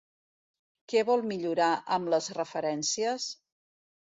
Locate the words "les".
2.15-2.31